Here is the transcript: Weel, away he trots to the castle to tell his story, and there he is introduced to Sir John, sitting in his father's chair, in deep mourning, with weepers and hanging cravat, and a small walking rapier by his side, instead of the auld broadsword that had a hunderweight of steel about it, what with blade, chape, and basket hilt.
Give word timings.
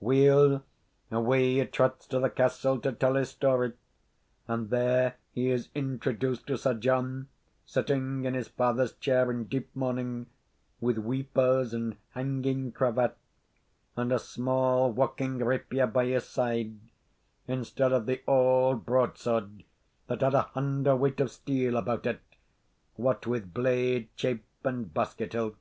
Weel, 0.00 0.62
away 1.10 1.58
he 1.58 1.66
trots 1.66 2.06
to 2.06 2.18
the 2.18 2.30
castle 2.30 2.78
to 2.78 2.92
tell 2.92 3.14
his 3.14 3.28
story, 3.28 3.74
and 4.48 4.70
there 4.70 5.16
he 5.32 5.50
is 5.50 5.68
introduced 5.74 6.46
to 6.46 6.56
Sir 6.56 6.72
John, 6.72 7.28
sitting 7.66 8.24
in 8.24 8.32
his 8.32 8.48
father's 8.48 8.94
chair, 8.94 9.30
in 9.30 9.44
deep 9.44 9.68
mourning, 9.76 10.28
with 10.80 10.96
weepers 10.96 11.74
and 11.74 11.98
hanging 12.12 12.72
cravat, 12.72 13.18
and 13.94 14.10
a 14.12 14.18
small 14.18 14.90
walking 14.90 15.36
rapier 15.44 15.86
by 15.86 16.06
his 16.06 16.24
side, 16.26 16.74
instead 17.46 17.92
of 17.92 18.06
the 18.06 18.22
auld 18.26 18.86
broadsword 18.86 19.62
that 20.06 20.22
had 20.22 20.32
a 20.32 20.40
hunderweight 20.54 21.20
of 21.20 21.30
steel 21.30 21.76
about 21.76 22.06
it, 22.06 22.22
what 22.94 23.26
with 23.26 23.52
blade, 23.52 24.08
chape, 24.16 24.46
and 24.64 24.94
basket 24.94 25.34
hilt. 25.34 25.56